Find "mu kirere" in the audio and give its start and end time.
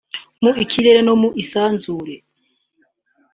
0.43-0.99